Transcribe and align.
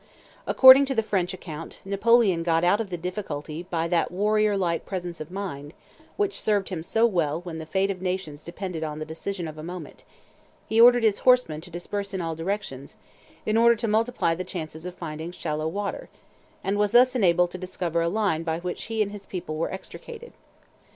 According 0.47 0.85
to 0.85 0.95
the 0.95 1.03
French 1.03 1.31
account, 1.31 1.79
Napoleon 1.85 2.41
got 2.41 2.63
out 2.63 2.81
of 2.81 2.89
the 2.89 2.97
difficulty 2.97 3.67
by 3.69 3.87
that 3.89 4.09
warrior 4.11 4.57
like 4.57 4.83
presence 4.83 5.21
of 5.21 5.29
mind 5.29 5.75
which 6.17 6.41
served 6.41 6.69
him 6.69 6.81
so 6.81 7.05
well 7.05 7.41
when 7.41 7.59
the 7.59 7.67
fate 7.67 7.91
of 7.91 8.01
nations 8.01 8.41
depended 8.41 8.83
on 8.83 8.97
the 8.97 9.05
decision 9.05 9.47
of 9.47 9.59
a 9.59 9.63
moment—he 9.63 10.81
ordered 10.81 11.03
his 11.03 11.19
horsemen 11.19 11.61
to 11.61 11.69
disperse 11.69 12.15
in 12.15 12.19
all 12.19 12.33
directions, 12.33 12.97
in 13.45 13.57
order 13.57 13.75
to 13.75 13.87
multiply 13.87 14.33
the 14.33 14.43
chances 14.43 14.87
of 14.87 14.95
finding 14.95 15.31
shallow 15.31 15.67
water, 15.67 16.09
and 16.63 16.79
was 16.79 16.93
thus 16.93 17.13
enabled 17.13 17.51
to 17.51 17.59
discover 17.59 18.01
a 18.01 18.09
line 18.09 18.41
by 18.41 18.57
which 18.57 18.85
he 18.85 19.03
and 19.03 19.11
his 19.11 19.27
people 19.27 19.55
were 19.55 19.71
extricated. 19.71 20.33